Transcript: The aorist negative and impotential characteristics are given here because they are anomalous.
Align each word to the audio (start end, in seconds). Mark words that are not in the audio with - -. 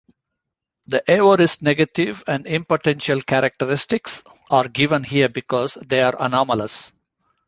The 0.87 1.03
aorist 1.07 1.61
negative 1.61 2.23
and 2.25 2.45
impotential 2.47 3.21
characteristics 3.23 4.23
are 4.49 4.67
given 4.67 5.03
here 5.03 5.29
because 5.29 5.75
they 5.75 6.01
are 6.01 6.15
anomalous. 6.19 6.91